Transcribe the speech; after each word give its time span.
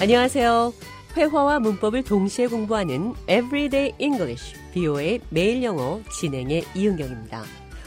안녕하세요. 0.00 0.72
회화와 1.14 1.60
문법을 1.60 2.04
동시에 2.04 2.46
공부하는 2.46 3.12
Everyday 3.28 3.92
English, 3.98 4.58
BO의 4.72 5.20
매일 5.28 5.62
영어 5.62 6.00
진행의 6.10 6.64
이은경입니다. 6.74 7.42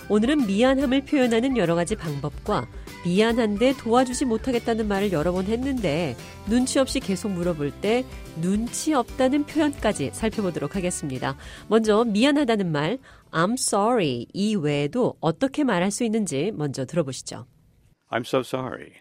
오늘은 0.09 0.45
미안함을 0.45 1.05
표현하는 1.05 1.57
여러 1.57 1.73
가지 1.73 1.95
방법과 1.95 2.67
미안한데 3.03 3.77
도와주지 3.77 4.25
못하겠다는 4.25 4.87
말을 4.87 5.11
여러 5.11 5.31
번 5.31 5.45
했는데 5.45 6.15
눈치 6.47 6.77
없이 6.77 6.99
계속 6.99 7.31
물어볼 7.31 7.71
때 7.81 8.05
눈치 8.39 8.93
없다는 8.93 9.45
표현까지 9.47 10.11
살펴보도록 10.13 10.75
하겠습니다. 10.75 11.35
먼저 11.67 12.03
미안하다는 12.03 12.71
말 12.71 12.99
I'm 13.31 13.53
sorry 13.53 14.27
이 14.31 14.55
외에도 14.55 15.15
어떻게 15.19 15.63
말할 15.63 15.89
수 15.89 16.03
있는지 16.03 16.51
먼저 16.53 16.85
들어보시죠. 16.85 17.47
I'm 18.11 18.21
so 18.21 18.41
sorry. 18.41 18.91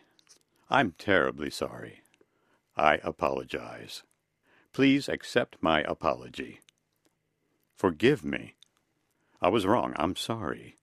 I'm 0.70 0.92
terribly 0.96 1.50
sorry. 1.52 2.01
I 2.75 2.99
apologize. 3.03 4.03
Please 4.73 5.09
accept 5.09 5.57
my 5.61 5.81
apology. 5.81 6.59
Forgive 7.75 8.23
me. 8.23 8.53
I 9.41 9.49
was 9.49 9.65
wrong. 9.65 9.93
I'm 9.97 10.15
sorry. 10.15 10.75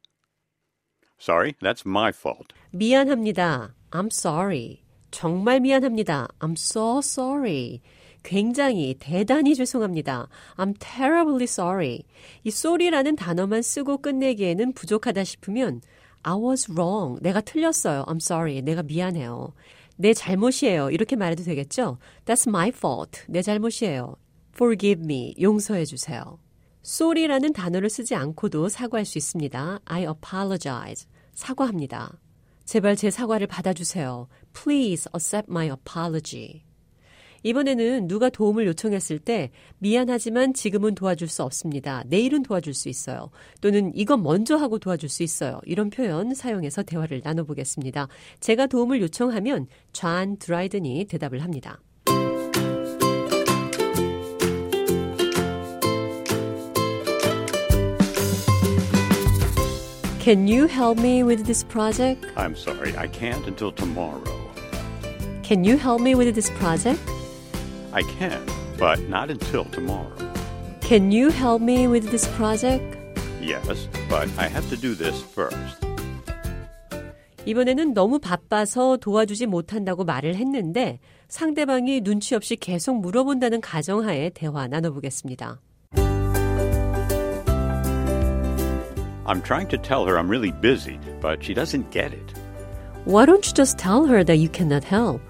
Sorry, 1.19 1.57
that's 1.61 1.85
my 1.87 2.13
fault. 2.13 2.53
미안합니다. 2.73 3.75
I'm 3.93 4.11
sorry. 4.11 4.83
정말 5.11 5.61
미안합니다. 5.61 6.29
I'm 6.41 6.57
so 6.57 6.99
sorry. 6.99 7.81
굉장히 8.25 8.97
대단히 8.99 9.55
죄송합니다. 9.55 10.29
I'm 10.57 10.75
terribly 10.81 11.45
sorry. 11.45 12.05
이 12.43 12.49
sorry라는 12.49 13.17
단어만 13.17 13.63
쓰고 13.63 13.99
끝내기에는 13.99 14.73
부족하다 14.73 15.23
싶으면 15.25 15.83
I 16.25 16.35
was 16.35 16.71
wrong. 16.71 17.21
내가 17.23 17.41
틀렸어요. 17.41 18.05
I'm 18.07 18.17
sorry. 18.17 18.61
내가 18.63 18.83
미안해요. 18.83 19.53
내 20.02 20.14
잘못이에요. 20.14 20.92
이렇게 20.92 21.18
말해도 21.18 21.44
되겠죠? 21.44 21.98
That's 22.24 22.48
my 22.48 22.70
fault. 22.70 23.24
내 23.28 23.42
잘못이에요. 23.42 24.16
Forgive 24.56 25.04
me. 25.04 25.36
용서해 25.42 25.84
주세요. 25.84 26.40
sorry라는 26.86 27.52
단어를 27.52 27.90
쓰지 27.90 28.16
않고도 28.16 28.70
사과할 28.70 29.04
수 29.04 29.18
있습니다. 29.18 29.82
I 29.84 30.04
apologize. 30.04 31.06
사과합니다. 31.34 32.18
제발 32.64 32.96
제 32.96 33.12
사과를 33.12 33.48
받아주세요. 33.48 34.30
Please 34.54 35.10
accept 35.14 35.52
my 35.52 35.68
apology. 35.70 36.64
이번에는 37.44 38.08
누가 38.08 38.30
도움을 38.30 38.68
요청했을 38.68 39.20
때 39.20 39.52
미안하지만 39.80 40.54
지금은 40.54 40.96
도와줄 40.96 41.28
수 41.28 41.44
없습니다. 41.44 42.04
내일은 42.08 42.44
도와줄 42.44 42.74
수 42.74 42.90
있어요. 42.90 43.30
또는 43.62 43.92
이건 43.96 44.24
먼저 44.24 44.56
하고 44.56 44.80
도와줄 44.80 45.10
수 45.10 45.24
있어요. 45.24 45.60
이런 45.66 45.90
표현 45.90 46.34
사용해서 46.34 46.84
대화를 46.84 47.22
나눠보겠습니다. 47.24 48.08
제가 48.40 48.68
도움을 48.68 49.02
요청하면 49.02 49.68
존 49.94 50.38
드라이든이 50.38 51.06
대답을 51.06 51.44
합니다. 51.44 51.80
Can 60.20 60.48
you 60.48 60.68
help 60.68 61.00
me 61.00 61.24
with 61.24 61.46
this 61.46 61.64
project? 61.64 62.24
I'm 62.36 62.56
sorry, 62.56 62.96
I 62.96 63.08
can't 63.08 63.48
until 63.48 63.72
tomorrow. 63.72 64.22
Can 65.42 65.64
you 65.64 65.76
help 65.78 66.02
me 66.02 66.14
with 66.14 66.36
this 66.36 66.52
project? 66.60 67.00
I 67.93 68.03
can, 68.19 68.41
but 68.79 69.01
not 69.09 69.31
until 69.31 69.65
tomorrow. 69.67 70.13
Can 70.81 71.13
you 71.13 71.31
help 71.31 71.63
me 71.63 71.87
with 71.87 72.11
this 72.11 72.27
project? 72.37 72.97
Yes, 73.41 73.89
but 74.09 74.29
I 74.39 74.49
have 74.49 74.69
to 74.71 74.77
do 74.77 74.95
this 74.95 75.23
first. 75.23 75.85
이번에는 77.47 77.93
너무 77.93 78.19
바빠서 78.19 78.97
도와주지 78.97 79.47
못한다고 79.47 80.05
말을 80.05 80.35
했는데 80.37 80.99
상대방이 81.29 82.01
눈치 82.01 82.35
없이 82.35 82.57
계속 82.57 83.01
물어본다는 83.01 83.61
가정하에 83.61 84.31
대화 84.31 84.67
나눠보겠습니다. 84.67 85.61
I'm 89.27 89.43
trying 89.43 89.69
to 89.69 89.79
tell 89.79 90.07
her 90.07 90.19
I'm 90.19 90.29
really 90.29 90.53
busy, 90.53 90.99
but 91.21 91.43
she 91.43 91.55
doesn't 91.55 91.91
get 91.91 92.13
it. 92.13 92.35
Why 93.07 93.25
don't 93.25 93.47
you 93.47 93.53
just 93.55 93.79
tell 93.79 94.07
her 94.07 94.23
that 94.25 94.39
you 94.39 94.49
cannot 94.49 94.85
help? 94.85 95.21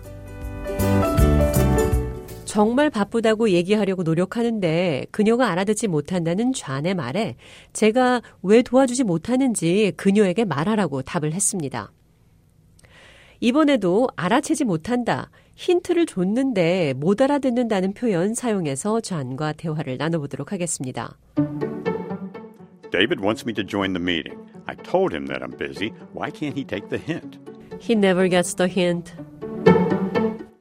정말 2.49 2.89
바쁘다고 2.89 3.51
얘기하려고 3.51 4.01
노력하는데 4.01 5.05
그녀가 5.11 5.51
알아듣지 5.51 5.87
못한다는 5.87 6.51
좌의 6.51 6.95
말에 6.95 7.35
제가 7.73 8.23
왜 8.41 8.63
도와주지 8.63 9.03
못하는지 9.03 9.93
그녀에게 9.95 10.45
말하라고 10.45 11.03
답을 11.03 11.33
했습니다. 11.33 11.91
이번에도 13.39 14.07
알아채지 14.15 14.65
못한다. 14.65 15.29
힌트를 15.57 16.07
줬는데 16.07 16.95
못 16.97 17.21
알아듣는다는 17.21 17.93
표현 17.93 18.33
사용해서 18.33 18.99
좌과 18.99 19.53
대화를 19.53 19.97
나눠보도록 19.97 20.51
하겠습니다. 20.51 21.19
David 22.91 23.21
wants 23.21 23.45
me 23.45 23.53
to 23.53 23.63
join 23.63 23.93
the 23.93 24.01
meeting. 24.01 24.35
I 24.65 24.75
told 24.75 25.15
him 25.15 25.27
that 25.27 25.43
I'm 25.43 25.55
busy. 25.55 25.91
Why 26.15 26.31
can't 26.31 26.55
he 26.55 26.65
take 26.65 26.89
the 26.89 26.97
hint? 26.97 27.37
He 27.79 27.93
never 27.93 28.27
gets 28.27 28.55
the 28.55 28.67
hint. 28.67 29.13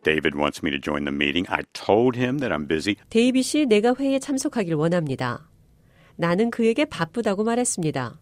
David 0.03 0.37
wants 0.37 0.63
me 0.63 0.71
to 0.71 0.79
join 0.79 1.05
the 1.05 1.13
meeting. 1.15 1.47
I 1.51 1.63
told 1.73 2.17
him 2.19 2.39
that 2.39 2.53
I'm 2.55 2.67
busy. 2.69 2.97
데이빗이 3.11 3.67
내가 3.67 3.95
회의에 3.99 4.19
참석하길 4.19 4.75
원합니다. 4.75 5.49
나는 6.17 6.51
그에게 6.51 6.85
바쁘다고 6.85 7.45
말했습니다. 7.45 8.19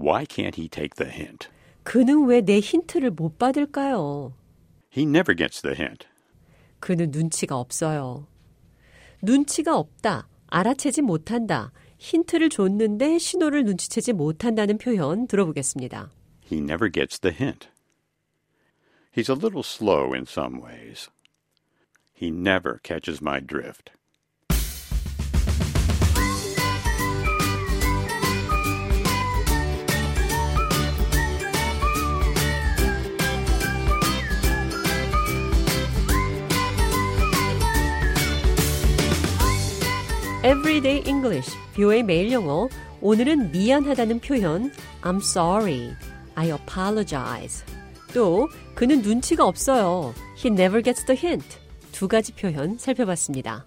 Why 0.00 0.24
can't 0.26 0.56
he 0.58 0.68
take 0.68 0.90
the 0.96 1.10
hint? 1.12 1.48
그는 1.84 2.26
왜 2.26 2.40
내 2.42 2.60
힌트를 2.60 3.10
못 3.12 3.38
받을까요? 3.38 4.34
He 4.96 5.04
never 5.04 5.34
gets 5.36 5.62
the 5.62 5.74
hint. 5.76 6.06
그는 6.80 7.10
눈치가 7.10 7.56
없어요. 7.58 8.26
눈치가 9.22 9.76
없다. 9.76 10.28
알아채지 10.48 11.02
못한다. 11.02 11.72
힌트를 11.98 12.50
줬는데 12.50 13.18
신호를 13.18 13.64
눈치채지 13.64 14.12
못한다는 14.12 14.78
표현 14.78 15.26
들어보겠습니다. 15.26 16.10
He 16.50 16.58
never 16.60 16.90
gets 16.90 17.18
the 17.20 17.34
hint. 17.34 17.68
He's 19.16 19.30
a 19.30 19.34
little 19.36 19.62
slow 19.64 20.12
in 20.12 20.24
some 20.28 20.60
ways. 20.62 21.08
He 22.15 22.29
never 22.29 22.79
catches 22.83 23.19
my 23.21 23.39
drift. 23.39 23.91
Everyday 40.43 41.03
English, 41.07 41.55
뷰의 41.75 42.03
매일 42.03 42.31
영어. 42.31 42.67
오늘은 43.01 43.51
미안하다는 43.51 44.19
표현 44.19 44.71
I'm 45.01 45.17
sorry, 45.17 45.95
I 46.35 46.51
apologize. 46.51 47.63
또 48.13 48.47
그는 48.75 49.01
눈치가 49.01 49.45
없어요. 49.45 50.13
He 50.37 50.51
never 50.51 50.83
gets 50.83 51.05
the 51.05 51.17
hint. 51.19 51.57
두 51.96 52.08
가지 52.08 52.30
표현 52.32 52.76
살펴봤습니다. 52.76 53.64